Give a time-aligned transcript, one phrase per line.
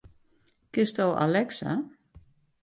[0.73, 1.77] Kinsto Alexa?